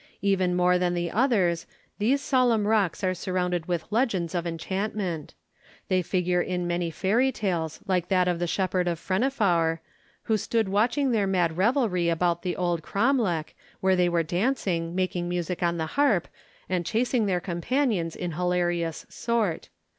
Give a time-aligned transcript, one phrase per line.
[0.23, 1.67] Even more than the others,
[1.99, 5.35] these solemn rocks are surrounded with legends of enchantment.
[5.89, 9.77] They figure in many fairy tales like that of the shepherd of Frennifawr,
[10.23, 15.29] who stood watching their mad revelry about the old cromlech, where they were dancing, making
[15.29, 16.27] music on the harp,
[16.67, 19.69] and chasing their companions in hilarious sort.